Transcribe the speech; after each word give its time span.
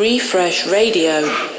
Refresh 0.00 0.66
Radio. 0.66 1.49